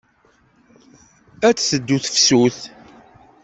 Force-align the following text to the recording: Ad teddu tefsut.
Ad 1.47 1.57
teddu 1.57 1.97
tefsut. 2.05 2.59